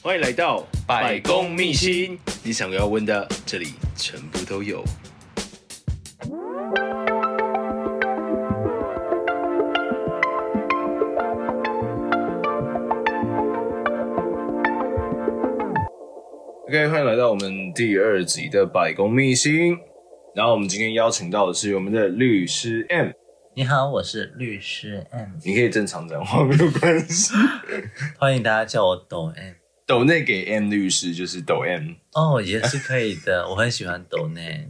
[0.00, 4.84] 欢迎来到百公秘辛，你想要问的，这里全部都有。
[16.68, 19.76] OK，欢迎来到我们第二集的百公秘辛。
[20.34, 23.08] 然后我们今天邀请到的是我们的律师 M。
[23.54, 25.30] 你好，我是律师 M。
[25.44, 27.34] 你可以正常讲话，没有关系。
[28.16, 29.54] 欢迎大家叫我抖 M。
[29.88, 33.48] 抖内给 M 律师就是抖 M 哦，也是可以的。
[33.48, 34.68] 我很喜欢抖内。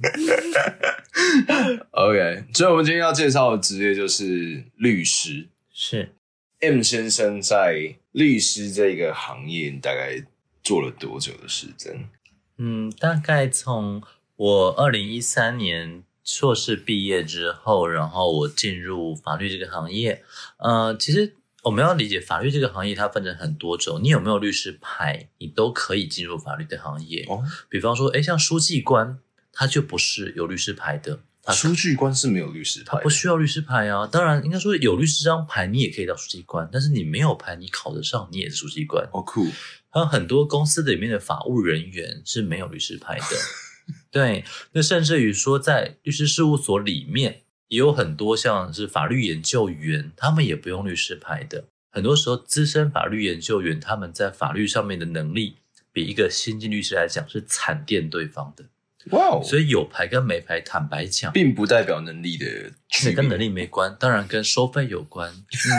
[1.90, 5.48] OK，所以我们今天要介绍的职业就是律师。
[5.72, 6.14] 是
[6.60, 10.24] M 先生在律师这个行业大概
[10.62, 12.08] 做了多久的时间？
[12.58, 14.00] 嗯，大概从
[14.36, 16.04] 我二零一三年。
[16.24, 20.22] 硕士毕业之后，然后我进入法律这个行业。
[20.58, 21.34] 呃，其实
[21.68, 24.00] 我们要理解法律这个行业，它分成很多种。
[24.02, 27.26] 你有没有律师牌，你都可以进入法律的行业。
[27.28, 29.18] 哦，比方说，诶，像书记官，
[29.52, 31.20] 他就不是有律师牌的。
[31.48, 34.06] 书记官是没有律师牌，他不需要律师牌啊。
[34.06, 36.66] 当然，应该说有律师这张牌，你也可以当书记官。
[36.72, 39.06] 但是你没有牌，你考得上，你也是书记官。
[39.12, 39.46] 哦，酷。
[39.90, 43.36] 还有很多公司里面的法务人员是没有律师牌的。
[44.10, 51.64] 对，那甚至于说，在律师事务所里面也有很多像是法律研究员，他们也不用律师牌的。
[51.90, 55.56] 很多时候，资深法律研究员他们在法律上面的能力，
[55.92, 58.64] 比一个新进律师来讲是惨电对方的。
[59.10, 59.42] 哇哦！
[59.42, 62.46] 所以有牌跟没牌，坦白讲，并不代表能力的
[62.88, 65.30] 区别，跟能力没关，当然跟收费有关。
[65.30, 65.70] 嗯，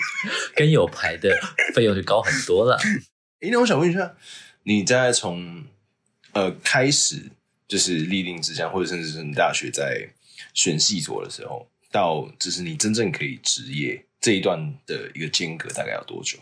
[0.56, 1.30] 跟有牌的
[1.74, 2.78] 费用就高很多了。
[3.40, 4.14] 诶，那我想问一下，
[4.64, 5.64] 你在从
[6.32, 7.30] 呃开始。
[7.68, 10.08] 就是立定志向，或者甚至是你大学在
[10.58, 16.36] 选系所的时候，到就是你真正可以职业这一段的一个间隔，大概要多久？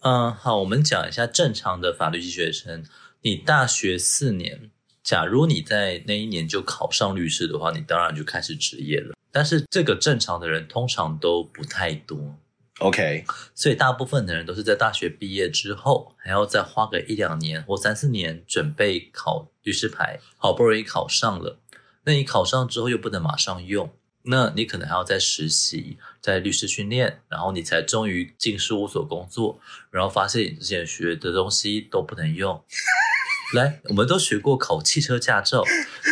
[0.00, 2.84] 嗯，好，我们讲一下正常的法律系学生。
[3.20, 4.72] 你大学四年，
[5.04, 9.14] 假如你在那一年就考上律师的话，你当然就开始职业了。
[9.30, 12.34] 但是这个正常的人通常都不太多。
[12.80, 13.24] OK，
[13.54, 21.60] 所以大部分的人都是在大学毕业之后，还要再花个一两年或三四年准备考律师牌，好不容易考上了。
[22.04, 23.90] 那你考上之后又不能马上用，
[24.22, 29.58] 那你可能还要再实习，在律师训练，然后你才终于进事务所工作，
[29.90, 32.62] 然后发现你之前学的东西都不能用。
[33.54, 35.62] 来，我们都学过考汽车驾照，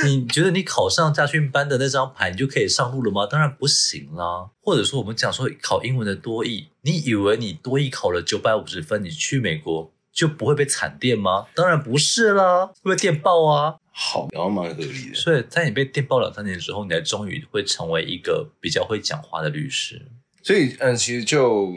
[0.05, 3.27] 你觉得你考上驾训班的那张牌，你就可以上路了吗？
[3.27, 4.51] 当然不行啦。
[4.61, 11.47] 或者说，我们讲说考英文的多义，你以为你多义考了九百五十分，你去美国就不会被惨电吗？
[11.55, 13.77] 当然不是啦，会被电爆啊。
[14.03, 15.15] 好，然后蛮合理的。
[15.15, 20.01] 所以在你被电爆两三年之后，你才终于会成为一个比较会讲话的律师。
[20.43, 21.75] 所以，嗯，其实就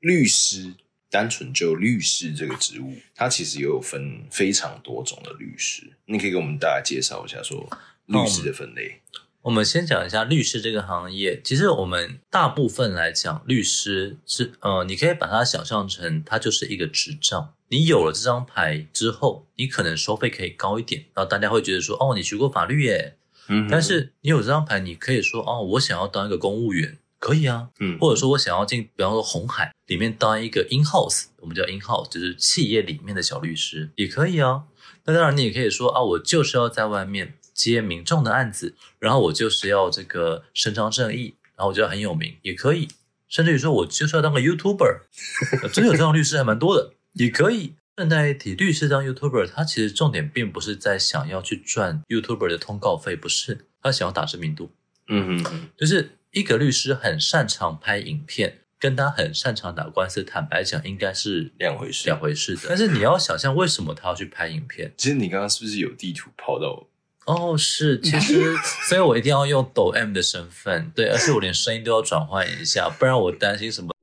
[0.00, 0.74] 律师。
[1.08, 5.92] 单纯就律师这个职务，它其实也有分非常多种的律师。
[6.06, 7.66] 你可以给我们大家介绍一下，说
[8.06, 9.00] 律师的分类。
[9.14, 11.40] 嗯，我们先讲一下律师这个行业。
[11.42, 17.54] 其实我们大部分来讲，律师是呃，你可以把它想象成它就是一个执照。
[17.68, 23.16] 你有了这张牌之后，你可能收费可以高一点，然后大家会觉得说，哦，你学过法律耶。
[23.48, 26.98] 嗯，但是你有这张牌，你可以说，哦，我想要当一个公务员。
[27.18, 34.64] 可以啊，嗯，或者说我想要进，比方说红海里面当一个 in house，我们叫 in house，就是企业里面的小律师也可以啊。
[35.06, 42.86] 那当然你也可以说啊，我就是要在外面接民众的案子，然后我就是要这个伸张正义，然后我觉得很有名，也可以。
[43.28, 45.00] 甚至于说我就是要当个 YouTuber，
[45.72, 47.74] 真的有这样律师还蛮多的，也可以。
[47.96, 54.70] 顺带一提，律师当 YouTuber，他其实重点并不是在想要去赚 YouTuber 的通告费，不是，他想要打知名度。
[55.08, 56.12] 嗯嗯，就是。
[56.32, 62.62] 一个律师很擅长拍影片，跟他很擅长打官司，坦白讲，应该是两回事，两回事的。
[62.68, 64.92] 但是你要想象，为什么他要去拍影片？
[64.98, 66.86] 其实你刚刚是不是有地图跑到？
[67.24, 68.54] 哦，是，其实，
[68.86, 73.94] 所以我一定要用抖 M 的身份，对，而且我连声音都要转换一下，不然我担心什么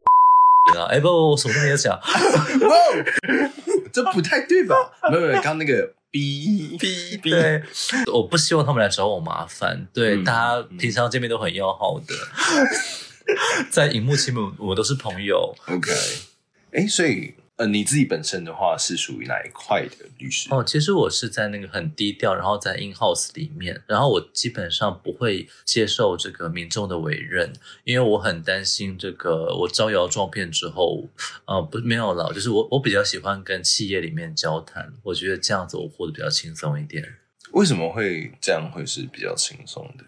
[0.78, 0.86] 啊？
[0.90, 2.78] 哎，不不，我什么都没有讲， 哇，
[3.92, 4.76] 这不太对吧？
[5.12, 5.94] 没有没有，刚刚那个。
[6.14, 7.32] 哔哔哔！
[7.32, 7.64] 对，
[8.14, 9.88] 我不希望他们来找我麻烦。
[9.92, 12.14] 对，嗯、大家平常见面都很要好的，
[12.54, 15.56] 嗯、 在荧幕前面我们都是朋友。
[15.66, 15.92] OK，
[16.72, 17.34] 哎，所以。
[17.56, 20.50] 呃，你自己本身的话是属于哪一块的律师？
[20.50, 27.54] 哦，其实我是在那个很低调，然后在 in house 里面，然后我基本上不会接受这个民众的委任，
[27.84, 31.08] 因为我很担心这个我招摇撞骗之后，
[31.46, 37.18] 呃，不没有了，就是我我比较喜欢跟企业里面交谈，我觉得这样子我活得比较轻松一点。
[37.52, 40.04] 为什么会这样会是比较轻松的？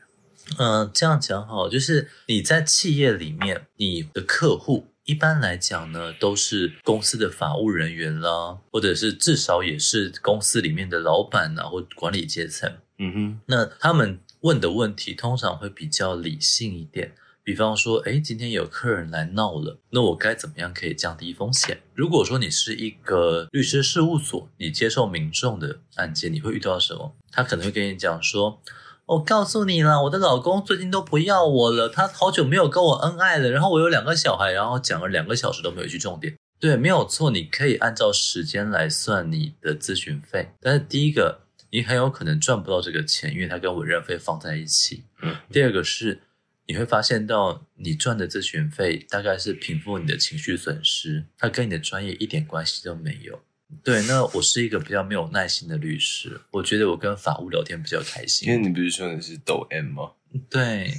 [0.58, 4.88] 嗯、呃，这样讲好，就是你在企业里面，你的客户。
[5.06, 12.76] 一般来讲呢，都是公司的法务人员啦，或者是至少也是公司里面的老板啊，或管理阶层。
[12.98, 17.14] 嗯哼，那他们问的问题通常会比较理性一点。
[17.44, 21.80] 比方说，诶，今天有客人来闹了，那我该怎么样可以降低风险？
[21.94, 27.16] 如果说你是一个律师事务所，你接受民众的案件，你会遇到什么？
[27.32, 28.60] 他可能会跟你讲说。
[29.08, 33.52] 我告诉你了，我的老公最近都不要我了，他好久没有跟我恩爱了。
[33.52, 36.36] 然后我有两个小孩，然后讲了两个小时都没有去重点。
[36.60, 40.54] 对，没有错，你可以按照时间来算你的咨询费。
[40.60, 45.04] 但是第一个，你很有可能赚不到这个钱，因为它跟委任费放在一起。
[45.22, 45.36] 嗯。
[45.52, 46.22] 第二个是，
[46.66, 53.42] 你会发现到你赚的咨询费大概是平复你的情绪损失，它跟你的专业一点关系都没有。
[53.84, 58.48] 对，那我是一个比较没有耐心的律师，我觉得我跟法务聊天比较开心。
[58.48, 60.12] 因为你不是说你是抖 M 吗？
[60.50, 60.92] 对，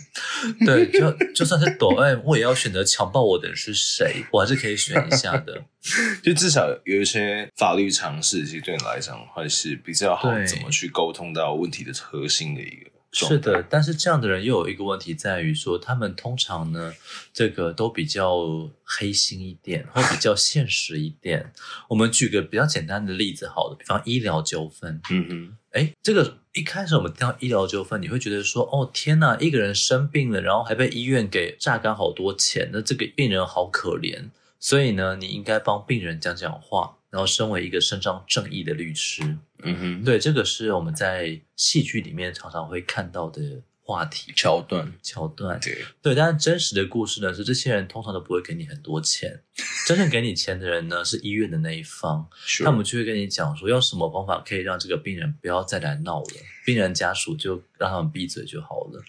[0.64, 5.62] 对，就就算是抖 M，我也要选择强暴我的人是谁，我还是可以选一下的。
[6.22, 12.90] 就至少有一些法律常识，其实对你来讲还是比较好，怎么去沟通到问题的核心的一个。
[13.24, 16.92] 是的，但是这样的人又有一个问题在于说，他们通常呢，
[17.32, 21.52] 这个都比较黑心一点，或比较现实一点。
[21.88, 25.00] 我们举个比较简单的例子，好了，比方医疗纠纷。
[25.10, 34.30] 嗯哼，哎，这个一开始我们听到医疗纠纷，你会觉得说，哦天哪，一个人生病了，然后还被医院给榨干好多钱，那这个病人好可怜。
[34.58, 36.96] 所以呢，你应该帮病人讲讲话。
[37.08, 39.22] 然后，身为一个伸张正义的律师，
[39.62, 46.14] 嗯哼，对，这个是我们在戏剧里面常常会看到的话题桥段，桥段，对对。
[46.14, 49.40] 但是真实的故事呢，是这些人通常都不会给你很多钱，
[49.86, 52.28] 真正给你钱的人呢，是医院的那一方，
[52.62, 59.02] 他们就会跟你讲说，用什么方法可以让这个病人不要再来闹了，病人家属就让他们闭嘴就好了。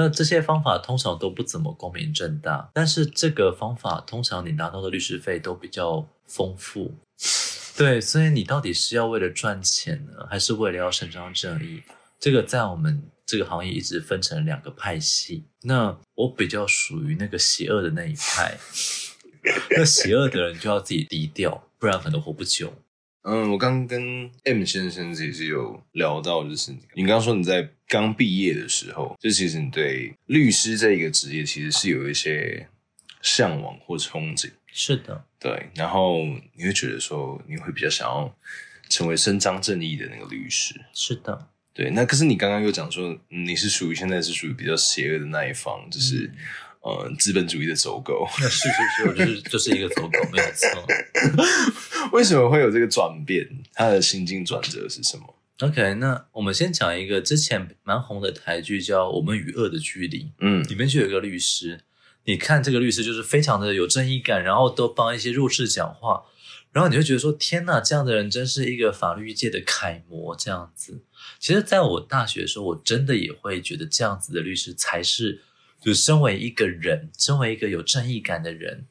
[0.00, 6.94] 那这些方法通常都不怎么光明正大，但是这个方法通常你拿到的律师费都比较丰富，
[7.76, 11.82] 对，所以你到底是要为了赚钱呢，还是为了要伸张正义？
[12.20, 15.42] 这个在我们这个行业一直分成两个派系。
[15.62, 18.56] 那我比较属于那个邪恶的那一派，
[19.76, 22.72] 那邪恶的人就要自己低调，不然可能活不久。
[23.30, 32.66] 嗯，我刚跟 M 先生其实有聊到，就是你刚刚说你在刚毕业的时候，就其实你对律师这一个职业其实是有一些
[33.20, 34.50] 向往或憧憬。
[34.72, 35.68] 是的，对。
[35.74, 38.34] 然后你会觉得说，你会比较想要
[38.88, 40.74] 成为伸张正义的那个律师。
[40.94, 41.90] 是的，对。
[41.90, 46.24] 那可是你刚刚又讲说，你是属于现在是属于比较邪恶的那一方，就是。
[46.24, 46.36] 嗯
[46.80, 50.86] 呃，资本主义的走狗， 那是是是，我就是就是一个走狗，没有错。
[52.12, 53.46] 为什么会有这个转变？
[53.74, 60.24] 他的心境转折是什么？OK，那我们先讲一个之前蛮红的台剧，叫《我们与恶的距离》。
[60.38, 61.80] 嗯，里面就有一个律师，
[62.24, 66.22] 你看这个律师就是非常的有正义感，然后都帮一些弱势讲话，
[66.72, 70.34] 然后你会觉得说：天呐，这样的人真是一个法律界的楷模。
[70.36, 71.02] 这样子，
[71.40, 75.42] 其实在我大学的时候，我真的也会觉得这样子的律师才是。
[75.80, 78.86] 就身为一个人，身为一个有正义感的人，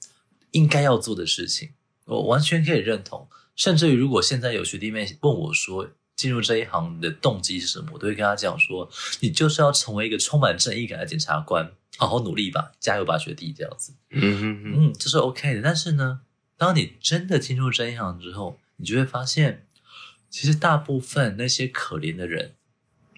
[0.52, 1.72] 应该要做的事情，
[2.06, 3.28] 我完全可以认同。
[3.56, 8.90] 甚至于，如果现在有学弟妹问我说进入这一行的动机是什么，我都会跟他讲说：
[9.20, 13.94] 你就是要成为一个充满正义感的检察官，好好努力吧，加油吧，学弟，这样子。
[14.12, 15.62] 嗯哼哼嗯，这是 OK 的。
[15.62, 16.22] 但是呢，
[16.56, 19.66] 当你真的进入这一行之后，你就会发现，
[20.30, 22.54] 其实大部分那些可怜的人。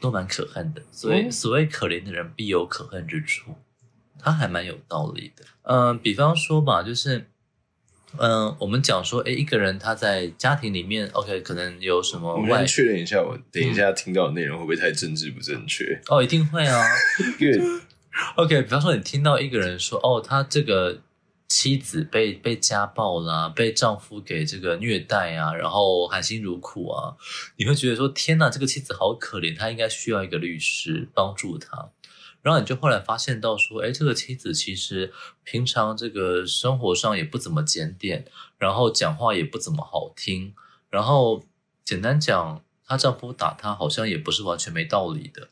[0.02, 3.56] 都蛮可恨的，所以所谓可怜的人必有可恨之处，
[4.20, 5.46] 他还蛮有道理的。
[5.64, 7.30] 嗯、呃，比方说吧，就是，
[8.18, 12.36] 嗯、呃，我们讲说，诶，一个人他在家庭里面，OK，可能有什么？
[12.36, 15.86] 我们确认一下，我等一下听到的内容会不会太政治不正确？
[15.86, 16.84] 嗯、哦，一定会啊。
[18.36, 21.00] OK，比方说你听到一个人说，哦，他这个。
[21.52, 27.16] 妻子被被家暴啦、啊，被丈夫给这个虐待啊，然后含辛茹苦啊，
[27.58, 31.90] 你会觉得说天哪，这个妻子好可怜，她应该需要一个律师帮助她。
[32.42, 35.12] 然后你就后来发现到说，哎，这个妻子其实
[35.44, 38.26] 平常这个生活上也不怎么检点，
[38.58, 40.54] 然后讲话也不怎么好听，
[40.90, 41.44] 然后
[41.84, 45.50] 简单讲，她丈夫打她好像也不是完全没道理的。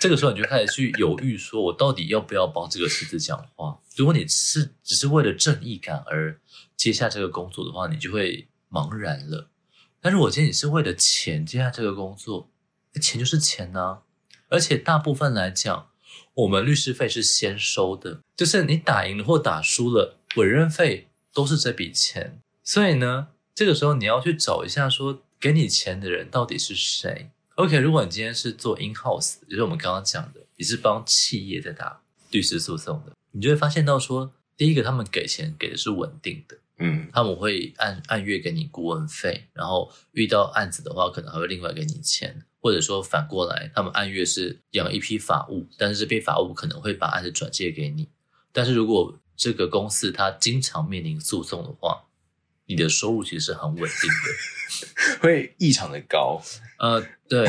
[0.00, 3.78] 这个时候你就开始去犹豫，说我到底要不要帮这个妻子讲话？
[3.96, 6.38] 如果你是只是为了正义感而
[6.76, 9.48] 接下这个工作的话，你就会茫然了。
[10.00, 12.50] 但是，我今天你是为了钱接下这个工作，
[13.00, 14.00] 钱就是钱呐、
[14.54, 15.88] 而且大部分来讲，
[16.34, 22.40] 我们律师费是先收的，就是你打赢了或打输了，委任费都是这笔钱。
[22.62, 48.08] 所以呢，这个时候你要去找一下，说给你钱的人到底是谁？OK，如果你今天是做 in house，就是我们刚刚讲的，你是帮企业在打律师诉讼的，你就会发现到说，第一个，他们给钱给的是稳定的，嗯，他们会按按月给你顾问费，然后遇到案子的话，可能还会另外给你钱，或者说反过来，他们按月是养一批法务，但是这批法务可能会把案子转借给你，
[48.52, 52.06] 但是如果这个公司它经常面临诉讼的话，
[52.64, 56.40] 你的收入其实是很稳定的， 会异常的高。
[56.78, 57.46] 呃，对，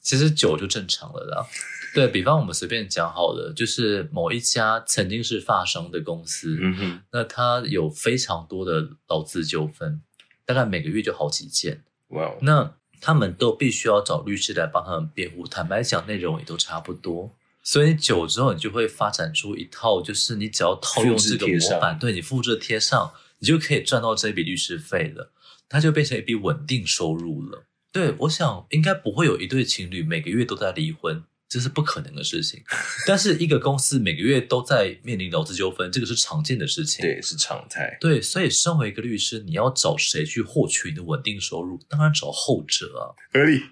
[0.00, 1.44] 其实久就正常了啦。
[1.92, 10.00] 对，比方，我们随便讲好了，就是某一家曾经是发商的公司，嗯哼，那它有非常多的劳资纠纷，
[10.46, 11.82] 大概每个月就好几件。
[12.10, 15.46] 哇 Wow，那他们都必须要找律师来帮他们辩护。
[15.46, 17.30] 坦白讲，内容也都差不多。
[17.62, 25.30] 所以久之后，你就会发展出一套，就是你只要套用这个模板，对，你复制贴上，你就可以赚到这笔律师费了。
[25.68, 27.66] 它就变成一笔稳定收入了。
[27.92, 31.22] 对，我想应该不会有一对情侣每个月都在离婚。
[31.54, 32.60] 这是不可能的事情，
[33.06, 37.96] 但是一个公司每个月都在面临劳资纠纷，这个是常见的事情，对，是常态。
[38.00, 41.80] 对，所以身为一个律师，你要找谁去获取你的稳定收入？
[41.88, 43.62] 当然找后者啊，合理。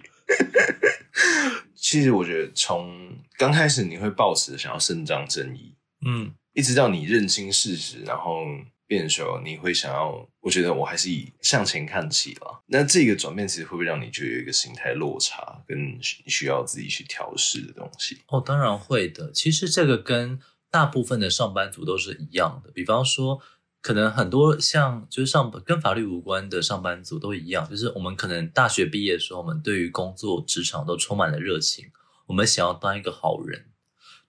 [1.75, 5.75] 其实我觉得，从刚开始你会抱持想要伸张正义，
[6.05, 8.45] 嗯，一直到你认清事实，然后。
[8.85, 10.29] 变的时候，你会想要？
[10.43, 12.61] 我觉得我还是以向前看齐了。
[12.65, 18.17] 那这个转变其实会不会让你觉得有一个心态落差，跟需要自己去调试的东西？
[18.27, 19.31] 哦，当然会的。
[19.31, 20.37] 其实这个跟
[20.69, 22.71] 大部分的上班族都是一样的。
[22.71, 23.39] 比方说，
[23.81, 31.89] 可能很多像就是上跟法律无关的上班族都一样，就是我们可能大学毕业的时候，我们对于工作职场都充满了热情，
[32.27, 33.67] 我们想要当一个好人。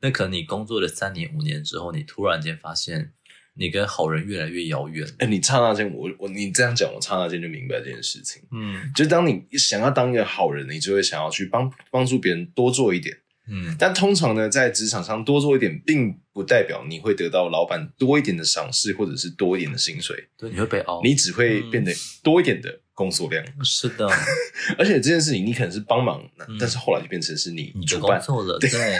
[0.00, 3.14] 那可能你工作了三年五年之后，你突然间发现。
[3.56, 5.06] 你跟好人越来越遥远。
[5.18, 8.42] 哎、欸，你刹那间，我我你这样讲，我刹那间就明白这件事情。
[8.50, 13.16] 嗯，就当你想要当一个好人，你就会想要去帮帮助别人多做一点。
[13.46, 20.28] 嗯，但通常呢，在职场上多做一点，并不代表你会得到老板多一点的赏识，或者是多一点的薪水。
[20.38, 21.92] 对，你会被熬，你只会变得
[22.22, 22.80] 多一点的。
[22.94, 24.08] 工作量是的，
[24.78, 28.70] 而且这件事情你可能是帮忙，嗯、但是后来就变成是你你的工作了，对。
[28.70, 28.98] 对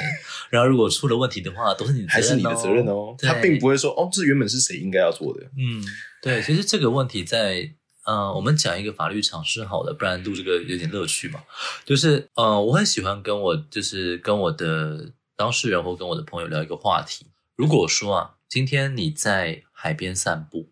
[0.51, 3.15] 然后如果出了问题的话，都是你还是你的责任哦。
[3.19, 5.43] 他并不会说哦，这原本是谁应该要做的。
[5.57, 5.83] 嗯，
[6.21, 6.43] 对。
[6.43, 7.73] 其实这个问题在
[8.05, 11.43] 呃，我们讲一个法律常识好了，不然录这个有点乐趣嘛。
[11.85, 17.27] 就是呃，我很喜欢跟我就是跟我的当事人或跟我的朋友聊一个话题。
[17.57, 20.71] 如果说啊，今天你在海边散步，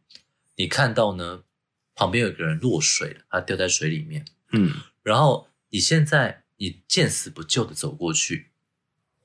[0.56, 1.42] 你看到呢？
[1.94, 4.24] 旁边有个人落水了，他掉在水里面。
[4.52, 4.72] 嗯，
[5.02, 8.50] 然后你现在你见死不救的走过去，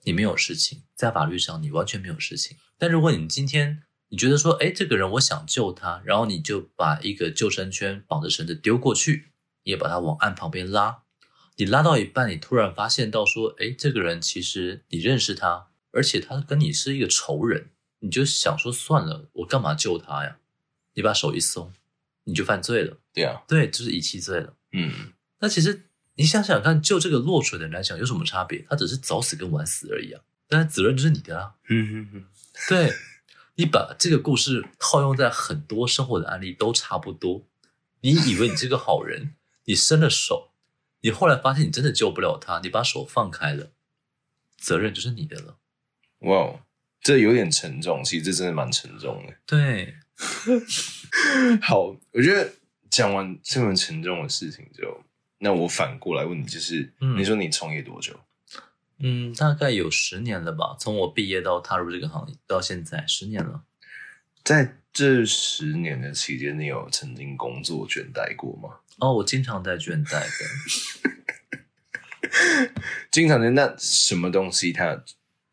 [0.03, 2.57] 你没有事情，在法律上你完全没有事情。
[2.77, 9.31] 但如果你今天你觉得说，哎，这个人我想救他，然后你就把一个救生圈绑着绳子丢过去，
[9.63, 11.03] 你也把他往岸旁边拉。
[11.57, 20.37] 你拉到一半，你突然发现到说，哎，这个人其实你认识他，而且他跟你是一个仇人，你就想说算了，我干嘛救他呀？
[20.93, 21.73] 你把手一松。
[22.27, 24.53] 你就犯罪了，对啊，对，就是遗弃罪了。
[24.73, 28.65] 嗯，那其实你想想看，就这个落水的人来讲，有什么差别？
[28.69, 31.55] 他只是早死跟晚死而已啊，但是责任就是你的啊。
[31.69, 32.25] 嗯嗯嗯，
[32.67, 32.91] 对，
[33.55, 37.47] 你把这个故事套用在很多生活的案例都差不多。
[38.01, 40.51] 你以为你是个好人，你伸了手，
[40.99, 43.71] 你后来发现你真的救不了他，你把手放开了，
[44.57, 45.57] 责任就是你的了。
[46.19, 46.59] 哇，
[46.99, 49.33] 这有点沉重，其实这真的蛮沉重的。
[49.45, 49.95] 对。
[51.61, 52.51] 好，我觉得
[52.89, 55.03] 讲完这么沉重的事情之后，
[55.37, 58.19] 那我反过来问你，就是，嗯、你说你创业多久？
[58.99, 60.75] 嗯，大概有十年了吧。
[60.79, 63.61] 从我毕业到踏入这个行业到现在，十年了。
[64.43, 68.79] 在这十年的期间，你有曾经工作倦怠过吗？
[68.97, 70.29] 哦，我经常在倦怠的。
[73.11, 75.03] 经常的，那什么东西它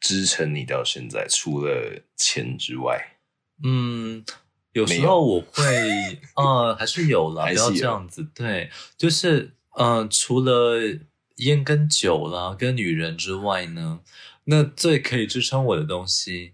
[0.00, 1.26] 支撑你到现在？
[1.28, 3.18] 除了钱之外，
[3.62, 4.24] 嗯。
[4.74, 5.64] 有时候我会，
[6.36, 8.26] 呃，还是有了，不要这样子。
[8.34, 10.78] 对，就是，呃，除了
[11.36, 14.00] 烟跟酒啦，跟女人之外呢，
[14.44, 16.52] 那最可以支撑我的东西，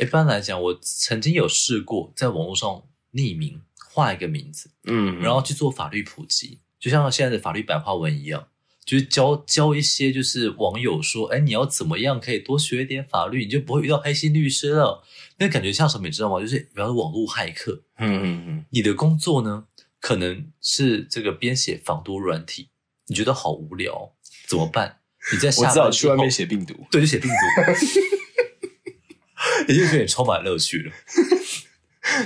[0.00, 8.48] 一般来讲，我曾经有试过在网络上匿名画一个名字，嗯，然后去做法律普及，就像现在的法律白话文一样。
[8.84, 15.04] 就是教教一些，就是网友说，哎，你要怎么样可以多学一点法律，你就不会遇到黑心律师了。
[15.38, 16.40] 那感觉像什么，你知道吗？
[16.40, 17.82] 就是比方说网络骇客。
[17.98, 18.64] 嗯嗯嗯。
[18.70, 19.66] 你的工作呢，
[20.00, 22.68] 可能是这个编写防毒软体，
[23.06, 24.12] 你觉得好无聊，
[24.46, 24.98] 怎么办？
[25.32, 27.34] 你在下班之后，我知道去外面写病毒，对，就写病毒，
[29.72, 30.92] 也就可以充满乐趣了。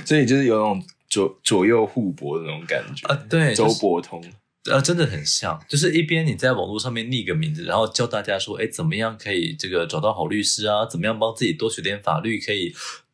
[0.03, 4.23] 所以就是有那种左左右互搏的那种感觉啊，对，周伯通。
[4.69, 10.85] 呃，真的很像，就是一边你在网络上面匿个名字，然后教大家说，哎，怎么样可以这个找到好律师啊？
[10.85, 12.73] 怎么样帮自己多学点法律，可以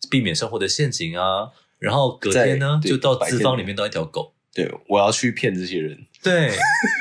[0.09, 1.49] 避免生活的陷阱啊？
[1.79, 4.33] 然后隔天呢，就到资方里面当一条狗。
[4.53, 6.05] 对，我要去骗这些人。
[6.21, 6.51] 对，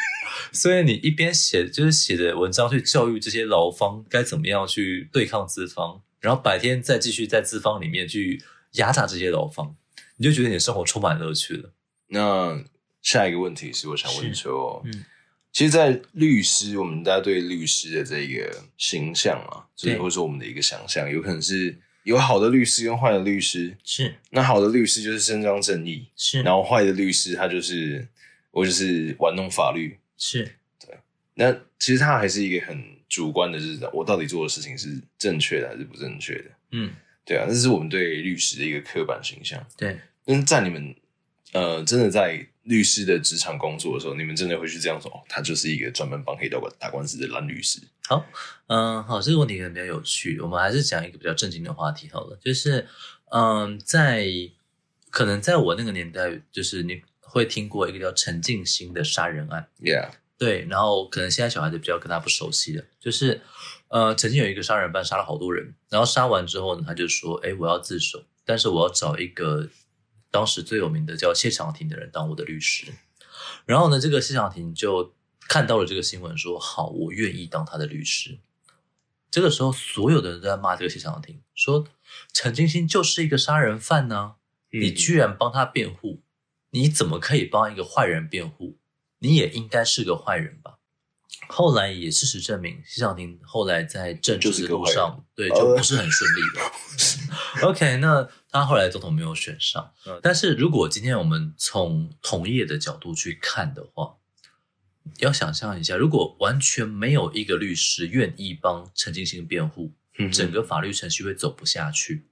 [0.52, 8.42] 所以你一边写，就是写的文章去教育这些劳方该怎么样去对抗资方，然后白天再继续在资方里面去
[8.72, 9.76] 压榨这些劳方，
[10.16, 11.70] 你就觉得你的生活充满乐趣了。
[12.08, 12.64] 那
[13.02, 15.04] 下一个问题是，我想问说，嗯，
[15.52, 21.78] 其实，在律师，我们大家对律师的这个形象啊，就是或者说我们的一个想象，有可能是。
[22.04, 28.04] 有好的律师跟坏的律师是，那好的律师就是伸张正义是，然后坏的律师他就是
[28.50, 30.42] 我就是玩弄法律是，
[30.80, 30.98] 对。
[31.34, 32.76] 那其实他还是一个很
[33.08, 36.50] 主观的，就是我到底做的事情是正确的还是不正确的？
[36.72, 36.92] 嗯，
[37.24, 39.64] 对啊，这是我们对律师的一个刻板形象。
[39.76, 40.92] 对，但是在你们
[41.52, 45.10] 呃真的在律师的职场工作的时候，你们真的会去这样说？
[45.10, 47.80] 哦，他就是一个专门帮黑道打官司的蓝律师。
[48.06, 48.24] 好，
[48.68, 52.38] 嗯，好，这个问题可能比较有趣，我们还是讲一个比较正经的话题好了。
[52.40, 52.86] 就是，
[53.30, 54.26] 嗯，在
[55.10, 63.40] 可能在我那个年代，就是你会听过一个叫陈静心的杀人案，Yeah，对，然后可能现在小孩子比较跟他不熟悉的，就是，
[63.88, 69.68] 呃，曾经有一个杀人犯杀了好多人，然后杀完之后呢，他就说，哎，我要自首，但是我要找一个。
[70.32, 72.86] 当时最有名的叫谢长廷的人当我的律师，
[73.66, 75.14] 然后呢，这个谢长廷就
[75.46, 78.38] 看到了这个新闻，说：“好，我愿意当他的律师。”
[79.30, 81.86] 这个时候，所有的人都在骂这个谢长廷，说
[82.32, 84.34] ：“陈金兴就是一个杀人犯呢，
[84.70, 86.22] 你居然帮他辩护，
[86.70, 88.78] 你怎么可以帮一个坏人辩护？
[89.18, 90.78] 你也应该是个坏人吧？”
[91.48, 97.66] 后来也事实证明，谢长廷后来在政治的路上，对，就不是很顺利的。
[97.68, 99.92] OK，那他后来总统没有选上。
[100.22, 104.18] 但是如果今天我们从同业的角度去看的话，
[105.18, 109.92] 要想象一下，如果完全没有一个律师愿意帮陈进兴辩护，
[110.32, 112.26] 整个法律程序会走不下去。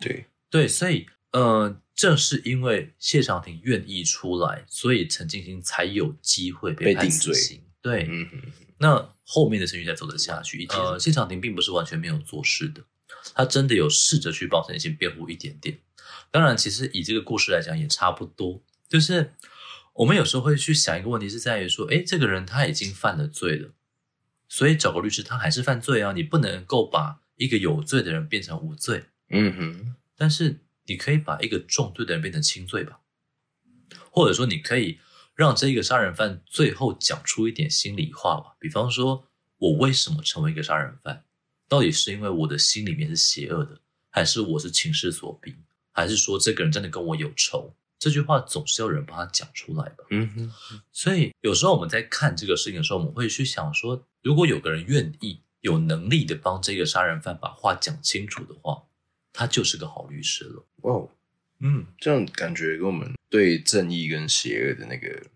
[0.00, 7.62] 对对，所以呃，正是因为谢长廷愿意出来，所以陈进兴才有机会被判死刑。
[7.82, 8.26] 对，嗯，
[8.78, 10.66] 那后面的程序才走得下去。
[10.70, 12.82] 呃，谢长廷并不是完全没有做事的，
[13.34, 15.78] 他真的有试着去帮陈进兴辩护一点点。
[16.30, 18.62] 当然，其实以这个故事来讲也差不多。
[18.88, 19.32] 就是
[19.94, 23.70] 我们有时候会去想一个问题，是在于说，哎，这个人他已经犯了罪了，
[24.48, 29.04] 所以找个律师他还是犯罪啊，你不能够把一个有罪的人变成无罪。
[29.30, 33.00] 嗯哼，但是你可以把一个重罪的人变成轻罪吧，
[34.10, 34.98] 或者说你可以。
[35.38, 41.22] 让这个杀人犯最后讲出一点心里话吧，比方说，我为什么成为一个杀人犯？
[41.68, 43.78] 到底是因为我的心里面是邪恶的，
[44.10, 45.54] 还是我是情势所逼，
[45.92, 47.74] 还是说这个人真的跟我有仇？
[47.98, 50.04] 这句话总是要有人帮他讲出来吧。
[50.10, 50.80] 嗯哼。
[50.92, 58.84] 所以有时候我们在看这个事情的时候，我们会去想说，如果有个人愿意、有能力的帮这个杀人犯把话讲清楚的话，
[59.32, 60.64] 他就是个好律师了。
[60.82, 61.08] 哇。
[61.60, 65.26] 嗯，这样感觉跟我们对正义跟邪恶的那个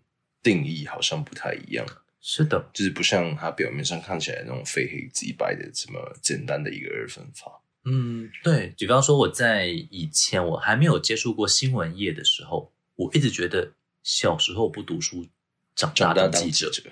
[0.41, 1.85] 定义好像不太一样。
[2.25, 7.61] 是的，就是不像它表面上看起来那种非黑即白的这么简单的一个二分法。
[7.83, 8.73] 嗯，对。
[8.77, 15.27] 比方说我在以前我还没有接触过新闻业的时候，我一直觉得小时候不读书，
[15.75, 16.71] 长大当记者。
[16.71, 16.91] 长大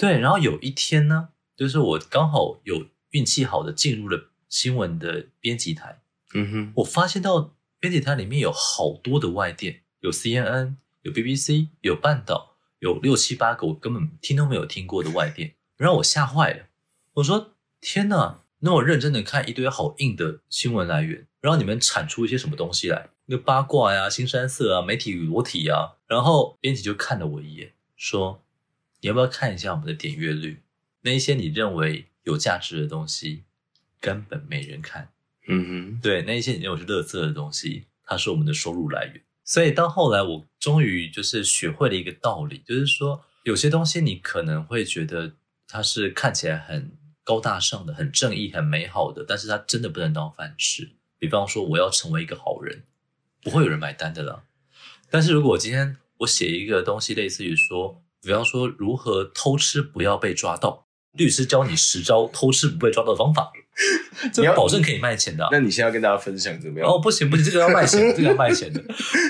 [0.00, 6.00] 对，然后有一天呢，就是我刚好有运气好的进入了新闻的编辑台。
[6.34, 7.54] 嗯哼，我发现到。
[7.80, 12.53] 编辑台里面有好多的外电，有 CNN，有 BBC，有半岛，
[12.84, 16.66] 有六七八个我根本听都没有听过的外电，让我吓坏了。
[17.14, 18.42] 我说：“天哪！
[18.58, 23.08] 那我认真的看一堆好硬的新闻来源，然后你们产出一些什么东西来？
[23.24, 28.42] 那八卦呀、新山色啊、媒体与裸体啊。”然后编辑就看了我一眼，说
[29.00, 30.60] ：“你要不要看一下我们的点阅率？
[31.00, 33.44] 那一些你认为有价值的东西，
[33.98, 35.08] 根本没人看。”
[35.48, 39.22] 嗯哼，对，那一些你认为是垃圾的东西，它是我们的收入来源。
[39.42, 45.34] 所以到后来，我终于就是学会了一个道理，就是说有些东西你可能会觉得
[45.68, 50.92] 它是看起来很高大上的、很正义、很美好的，但是它真的不能当饭吃。
[51.18, 52.82] 比方说，我要成为一个好人，
[53.42, 54.44] 不会有人买单的啦。
[55.10, 63.52] 但是如果我今天我写一个东西，类似于说，比方说如何偷吃不要被抓到，律师教你十招偷吃不被抓到的方法。
[64.32, 65.48] 这保证可以卖钱的、啊。
[65.50, 66.88] 那你现在要跟大家分享怎么样？
[66.88, 68.80] 哦，不行不行，这个要卖钱， 这个要卖钱的。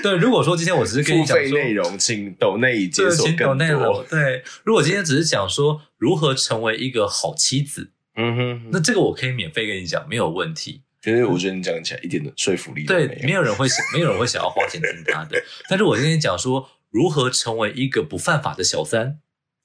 [0.03, 4.05] 对，如果说今天我只是跟你讲内容，请抖内解锁更多。
[4.07, 10.83] 对，如果今天只是讲说如何成为一个好妻子，嗯哼，那这个我可以免费跟你讲，没有问题。
[11.01, 13.07] 其实我觉得你讲起来一点的说服力都没有。
[13.07, 15.41] 对，没有人会想， 没有人会想要花钱听他的。
[15.67, 19.19] 但是我今天讲说如何成为一个不犯法的小三，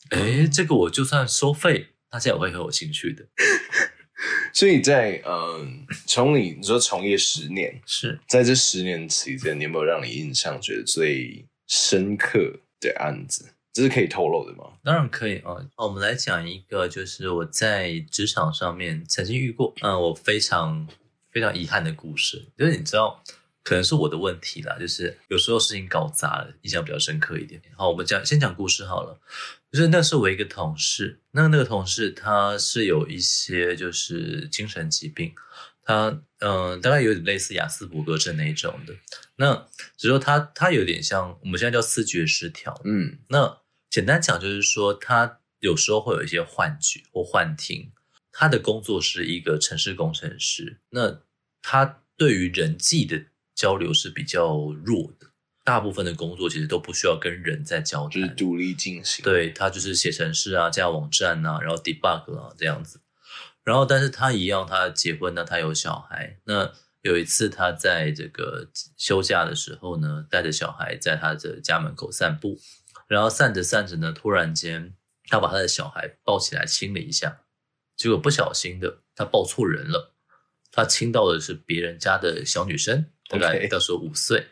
[0.09, 3.25] 哎，这个我就算收费，大家也会很有兴趣的。
[4.53, 13.55] 所以在嗯，从你你说从业十年，是在这十年期间，你有没有让你印象觉得最深刻的案子？
[13.73, 14.73] 这是可以透露的吗？
[14.83, 15.55] 当然可以啊。
[15.77, 20.87] 我们来讲一个，就是我在职场上面曾经遇过，嗯，我非常
[21.31, 22.45] 非常遗憾的故事。
[22.59, 23.23] 就是你知道，
[23.63, 27.63] 可能是我的问题啦，就是有时候事情搞砸了，印象比较深刻一点。
[27.77, 29.19] 好，我们讲先讲故事好了。
[29.73, 35.33] 就是那是我一个同事，那那个同事他是有一些就是精神疾病，
[35.83, 38.95] 他嗯、呃，大概有点类似雅斯伯格症那一种的。
[39.37, 39.55] 那
[39.97, 47.93] 只是说他他有点像我们现在叫思觉失调，嗯，那简单讲就是说他有时候会有一些幻觉或幻听。
[48.33, 51.21] 他的工作是一个城市工程师，那
[51.61, 53.25] 他对于人际的
[53.57, 55.27] 交流是比较弱的。
[55.71, 59.23] 大部分的工作其实都不需要跟人在交流，就是独立进行。
[59.23, 63.01] 对，他就是写程式啊，架网站啊，然后 debug 啊这样子。
[63.63, 66.41] 然后，但是他一样，他结婚呢，他有小孩。
[66.43, 72.59] 那有一次，他在这个休假的时候呢，带着小孩在他的家门口散步，
[73.07, 74.93] 然后散着散着呢，突然间
[75.29, 77.43] 他把他的小孩抱起来亲了一下，
[77.97, 80.17] 结果不小心的他抱错人了，
[80.73, 84.41] 他亲到的是别人家的小女生，大概到时候五岁。
[84.41, 84.47] Okay.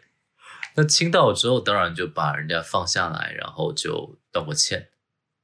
[0.78, 4.90] 那亲到了之后，当然就把人家放下来，然后就道个歉。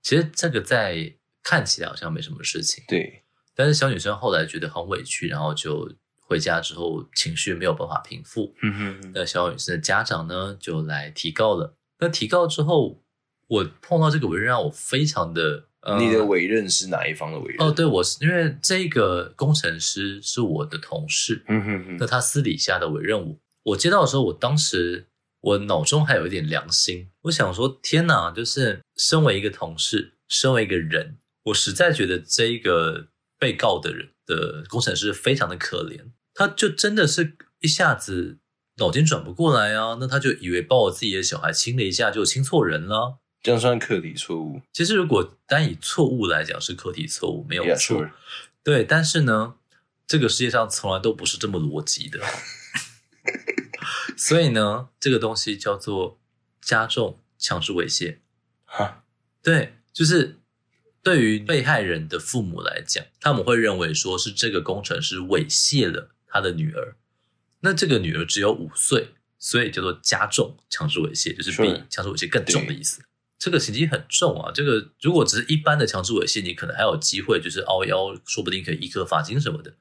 [0.01, 3.25] 其实这个在看起来好像没什么事情，对。
[3.53, 8.55] 但是小女生后来觉得很委屈，然后就回家之后情绪没有办法平复。
[8.63, 9.13] 嗯哼哼。
[9.13, 11.75] 那小女生的家长呢，就来提告了。
[11.99, 13.03] 那提告之后，
[13.49, 15.65] 我碰到这个委任让我非常的……
[15.81, 17.67] 呃、你的委任是哪一方的委任？
[17.67, 21.43] 哦，对，我是因为这个工程师是我的同事。
[21.49, 21.97] 嗯哼哼。
[21.99, 25.09] 那他私底下的委任我，我接到的时候，我当时。
[25.45, 38.39] 我脑中还有一点良心，我想说，天哪，就是身为一个同事，身为一个人，我实在觉得这一个被告的人的工程师非常的可怜，他就真的是一下子
[38.79, 44.63] 脑筋转不过来啊，那他就以为抱我自己的小孩亲了一下就亲错人了，这样算课题错误？
[44.73, 48.11] 其实如果单以错误来讲是课题错误，没有错，yeah, sure.
[48.63, 49.57] 对，但是呢，
[50.07, 52.19] 这个世界上从来都不是这么逻辑的。
[54.17, 56.21] 所以呢，这个东西叫做
[56.61, 58.19] 加重强制猥亵。
[58.65, 59.05] 哈，
[59.43, 60.41] 对，就是
[61.03, 66.97] 对于被害人的父母来讲，他们会认为说是这个工程师猥亵了他的女儿。
[67.61, 73.03] 那这个女儿只有五岁，所以叫做加重强制猥亵，就是比强制猥亵更重的意思。
[73.39, 74.51] 这个刑期很重啊。
[74.53, 79.75] 这个如果只是一般的强制猥亵，你可能还有机会，就是凹腰，说不定可以一颗罚金什么的。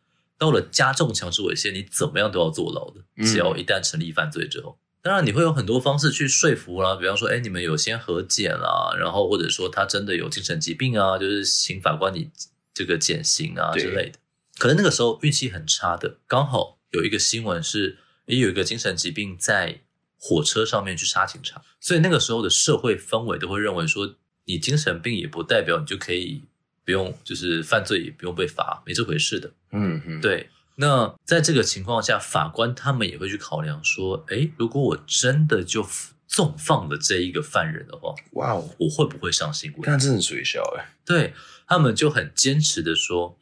[0.44, 3.02] 到了加重强制猥亵，你怎么样都要坐牢的。
[3.26, 12.30] 只要一旦成立犯罪之后，嗯、当然你会有很多方式去说服啦，比方说，哎，你们有先和解啦，然后或者说他真的有精神疾病啊，就是请法官你
[12.74, 14.20] 这个减刑啊之类的。
[14.58, 19.80] 可能那个时候运气很差的，刚好有一个新闻是，也有一个精神疾病在
[20.20, 26.44] 火车上面去杀警察，所以那个时候的社会氛围都会认为说，你精神病也不代表你就可以。
[26.86, 29.52] 不用，就是犯罪也不用被罚，没这回事的。
[29.72, 30.50] 嗯嗯，对。
[30.76, 35.88] 那在这个情况下，法官他们也会去考量说，诶，如果我真的就
[36.28, 39.82] 纵放了这一个犯人的话，哇哦，我会不会上新闻？
[39.86, 40.84] 那真的是水小诶。
[41.06, 41.34] 对，
[41.68, 43.38] 他们就很坚持的说，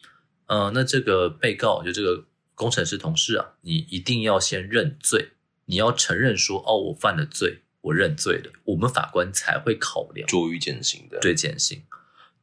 [0.47, 5.29] 呃，那这个被告就这个工程师同事啊，你一定要先认罪，
[5.67, 11.81] 你要承认说，哦，我犯了罪，我认罪了，我们法官才会考量酌予减刑的，对，减刑。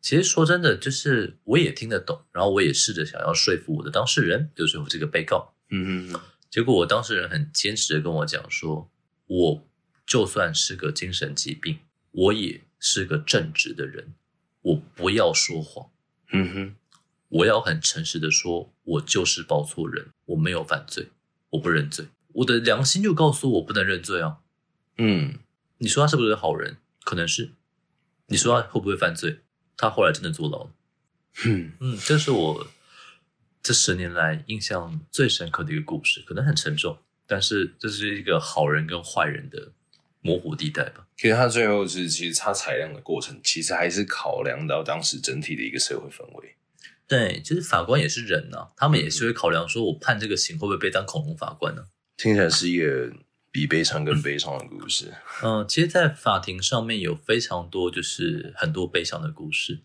[0.08, 5.54] 其实说真的，就是我也听得懂，然后我也试着想要说服我的当事人，就是我这个被告。
[5.68, 6.20] 嗯哼。
[6.48, 8.90] 结果我当事人很坚持的跟我讲说，
[9.26, 9.68] 我
[10.06, 11.80] 就算是个精神疾病，
[12.12, 14.14] 我也是个正直的人，
[14.62, 15.90] 我不要说谎。
[16.32, 16.76] 嗯哼。
[17.28, 21.08] 我要很诚实的说，我就是报错人，我没有犯罪，
[21.50, 22.06] 我不认罪。
[22.28, 24.38] 我的良心就告诉我不能认罪啊。
[24.96, 25.34] 嗯。
[25.76, 26.78] 你说他是不是个好人？
[27.04, 27.50] 可能是。
[28.28, 29.40] 你说他会不会犯罪？
[29.78, 30.70] 他后来真的坐牢了，
[31.46, 32.66] 嗯嗯，这是我
[33.62, 39.72] 这十年来印象最深刻的一个故事，可能很沉重，但是这是一个好人跟坏人的
[40.20, 41.06] 模糊地带吧。
[41.16, 46.56] 其实他最后是，其实他裁量的过程，其实还是考量到当时整体的一个社会氛围。
[47.06, 51.86] 对，其实法官也是人呐、啊，他们也是会考量说，我判这个刑会不会被当恐龙法官呢、啊？
[52.16, 53.12] 听起来是一个。
[53.58, 55.12] 比悲伤更悲伤的故事。
[55.42, 59.82] 嗯，其实，在法庭上面有非常多，就是很多悲伤的故事。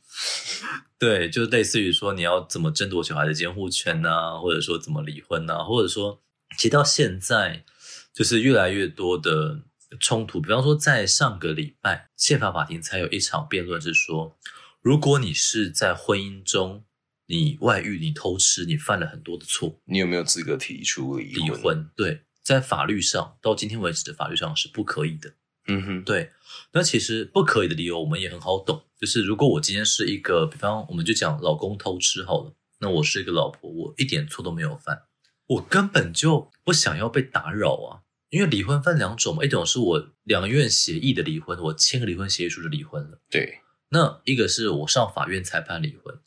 [0.99, 6.21] 对，就类似于说，你要怎么争夺小孩的监护权啊，或者说怎么离婚啊，或者说，
[6.55, 7.65] 其实到现在，
[8.13, 9.61] 就是越来越多的
[9.99, 10.39] 冲突。
[10.39, 14.37] 比方说，在上个礼拜，宪法法庭才有一场辩论，是说，
[14.81, 16.85] 如果你是在婚姻中，
[17.25, 21.45] 你外遇、你偷吃、你犯了很多的错，你有没有资格提出离婚？
[21.45, 21.89] 离婚？
[21.95, 25.33] 对，在法律上，到今天为止的法律上是不可以的。
[25.67, 26.31] 嗯哼，对。
[26.73, 35.03] 那其实不可以的理由，我们也很好懂，就是如果我今天是一个，比方我们就讲老公偷吃好了，那我是一个老婆，我一点错都没有犯，
[35.47, 38.03] 我根本就不想要被打扰啊。
[38.29, 43.19] 因为离婚分两种嘛，一种是我两院协议的离婚，我签个离婚协议书就离婚了。
[43.29, 46.19] 对，那一个是我上法院裁判离婚。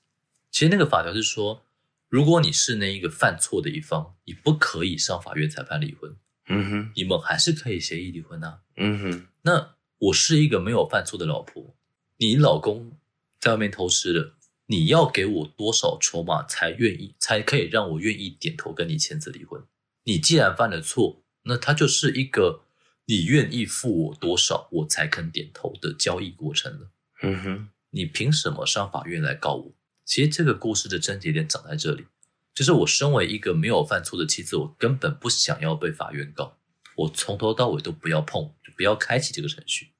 [0.52, 1.65] 其实那个法条是说，
[2.08, 6.16] 如果你是那一个犯错的一方，你不可以上法院裁判离婚。
[6.48, 8.60] 嗯哼，你们还是可以协议离婚啊。
[8.76, 11.74] 嗯哼，那我是一个没有犯错的老婆，
[12.18, 12.98] 你老公
[13.40, 14.34] 在外面偷吃了，
[14.66, 19.64] 你要给我多少筹码才愿意，才可以让我愿意点头跟你签字离婚？
[20.04, 21.22] 你既然犯了错。
[21.48, 22.64] 那他就是一个
[23.04, 26.90] 你愿意付我多少，我才肯点头的交易过程了。
[27.22, 29.72] 嗯哼，你凭什么上法院来告我？
[30.06, 32.06] 其实这个故事的症结点长在这里，
[32.54, 36.56] 就是我身为一个没有犯错的妻子，我根本不想要被法院告，
[36.94, 39.90] 我从头到尾都不要碰，就不要开启这个程序。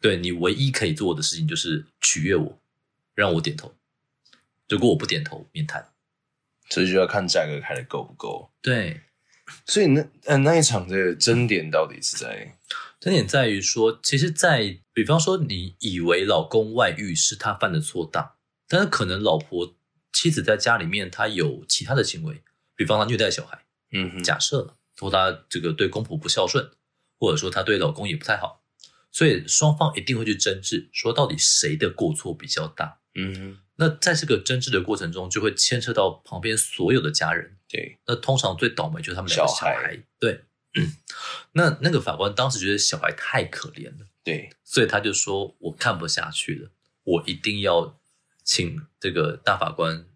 [0.00, 2.58] 对，你唯一可以做的事情就是取悦我，
[3.14, 3.74] 让我点头。
[4.68, 5.92] 如果我不点头，免谈。
[6.68, 8.50] 这就要看价格开的够不够。
[8.60, 9.02] 对。
[9.64, 12.58] 所以那呃那一场的争点到底是在？
[12.98, 18.35] 争点在于说，其实在，在比方说，你以为老公外遇是他犯的错大，
[18.68, 19.76] 但是可能老婆
[20.12, 22.42] 妻子在家里面她有其他的行为，
[22.74, 26.70] 比方她虐待小孩，嗯哼，假设了，说他这个对公婆不孝顺，
[27.18, 28.62] 或者说她对老公也不太好，
[29.10, 33.58] 所以双方一定会去争执，说到底谁的过错比较大，嗯哼。
[33.78, 37.58] 那在这个争执的过程中，就会牵扯到旁边所有的家人。
[37.68, 39.74] 对，那通常最倒霉就是他们两个小孩。
[39.74, 40.44] 小孩对，
[40.76, 40.96] 嗯，
[41.52, 46.70] 那那个法官当时觉得小孩太可怜了，对，所以他就说：“我看不下去了，
[47.04, 47.98] 我一定要
[48.46, 50.06] 请这个大法官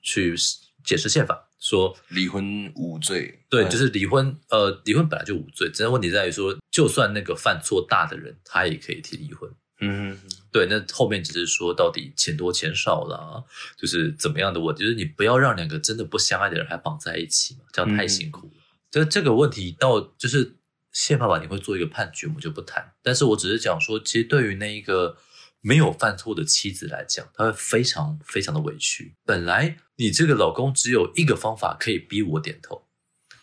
[0.00, 0.34] 去
[0.82, 3.42] 解释宪法，说离婚无罪。
[3.50, 10.18] 对，就是离婚，呃，离婚本来就无罪，只是问题在于说，就算那个犯错大的人，他也可以提离婚。”嗯，
[10.50, 13.44] 对，那后面只是说到底钱多钱少啦，
[13.76, 18.62] 就是怎么样的问题，就是你不要让两个真的不相爱的人还绑在一起嘛，这样太辛苦了。
[18.90, 20.56] 这、嗯、这个问题到就是
[20.92, 22.94] 宪法法庭会做一个判决，我们就不谈。
[23.02, 25.18] 但是我只是讲说，其实对于那一个
[25.66, 29.16] 没有犯错的妻子来讲，她会非常非常的委屈。
[29.24, 32.86] 本来你这个老公只有一个方法可以逼我点头，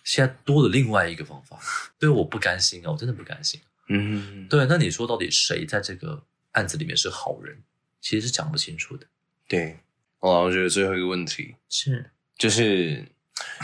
[0.06, 1.60] 现在多了另外一个方法，
[2.00, 3.60] 对我不甘心啊，我真的不甘心。
[3.90, 7.62] 嗯，对，那你说到底谁在这个案子里面是好人？
[8.00, 9.06] 其实是讲不清楚的。
[9.46, 9.80] 对，
[10.20, 13.06] 哦，我觉得最后一个问题是，就是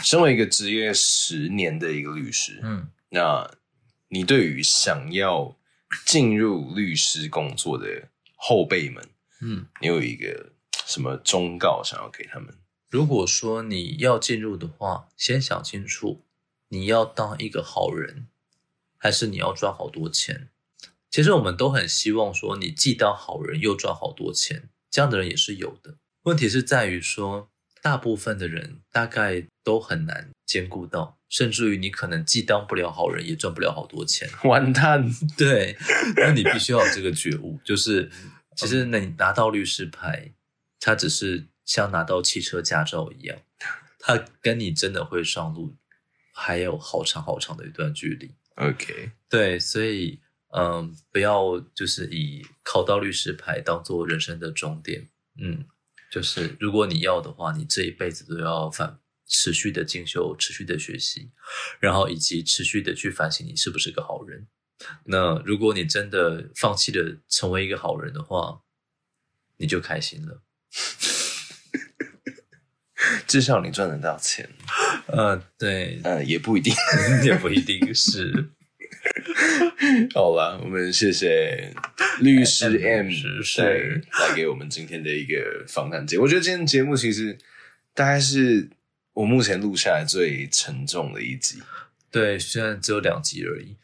[0.03, 3.49] 身为一个职业十年的一个律师，嗯，那
[4.09, 5.57] 你对于想要
[6.05, 8.09] 进入律师工作的
[8.41, 9.03] 后辈们，
[9.41, 10.53] 嗯，你有一个
[10.85, 12.57] 什么忠告想要给他们？
[12.89, 16.23] 如果说你要进入的话，先想清楚，
[16.69, 18.27] 你要当一个好人。
[19.01, 20.49] 还是你要赚好多钱？
[21.09, 25.97] 其实我们都很希望说，你既当好人又赚好多钱，这样的人也是有的。
[26.23, 27.49] 问题是在于说，
[27.81, 34.27] 大部分的人大概都很难兼顾到，甚至于你可能既当不了好人，也赚不了好多钱。
[34.43, 35.07] 完蛋！
[35.37, 35.77] 对，
[36.17, 38.11] 那你必须要有这个觉悟，就是
[38.55, 40.33] 其实你拿到律师牌，
[40.79, 43.37] 它只是像拿到汽车驾照一样，
[43.99, 45.75] 它跟你真的会上路，
[46.33, 48.33] 还有好长好长的一段距离。
[48.55, 50.19] OK，对，所以
[50.57, 55.07] 嗯，不要就是以考到律师牌当做人生的终点，
[55.39, 55.63] 嗯，
[56.11, 61.29] 就是如果你要的话，你这一辈子都要反持续的进修，持续的学习，
[61.79, 64.47] 然后以及持续的去反省你是不是个好人。
[65.05, 68.61] 那如果你真的放弃了成为一个好人的话，
[69.57, 70.41] 你就开心了。
[73.27, 74.49] 至少你赚得到钱，
[75.07, 76.73] 呃，对，呃，也不一定，
[77.23, 78.49] 也不一定是。
[80.13, 81.73] 好吧，我们谢谢
[82.19, 86.17] 律师 M 是带给我们今天的一个访谈节。
[86.17, 87.37] 我觉得今天节目其实
[87.93, 88.69] 大概是
[89.13, 91.61] 我目前录下来最沉重的一集。
[92.11, 93.75] 对，虽然只有两集而已。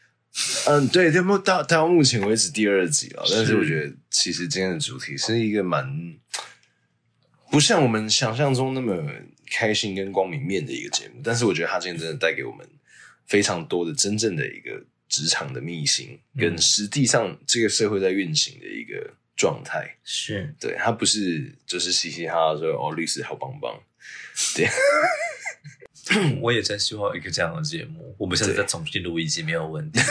[0.66, 6.18] 嗯，对，到到到目前为止第二集了，但是我觉得其实今天的主题是一个蛮。
[7.48, 9.02] 不像我们想象中那么
[9.50, 12.68] 开心跟光明面的一个节目，但是我觉得他今天真的带给我们
[13.26, 19.96] 非常多的真正的一个职场的秘辛，跟实际上这个社会在运行的一个状态。
[20.02, 23.80] 是对，他不是就是嘻嘻哈哈说哦，律师好棒棒。
[24.54, 24.68] 对，
[26.40, 28.14] 我也真希望有一个这样的节目。
[28.18, 30.00] 我们现在再重新录一集没有问题。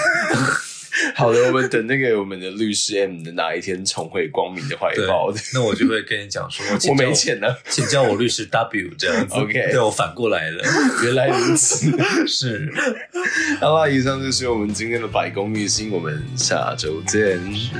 [1.14, 9.36] 好的，我们等那个我们的律师 M 的哪一天重回光明的怀抱，那我就会跟你讲说， 我，我没钱了，请叫我律师 W 这样子。
[9.36, 10.64] OK，对我反过来了，
[11.04, 11.92] 原来如此，
[12.26, 12.72] 是。
[13.60, 17.38] 好了，以上就是我们今天的百公秘辛，我们下周见。
[17.54, 17.72] 是，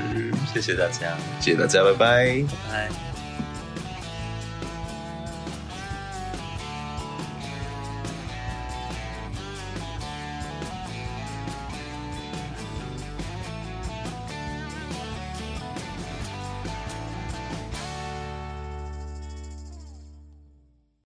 [0.52, 3.15] 谢谢大家，谢谢大家，拜拜，拜拜。